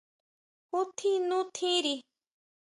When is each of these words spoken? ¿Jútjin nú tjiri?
¿Jútjin 0.69 1.21
nú 1.29 1.39
tjiri? 1.55 1.93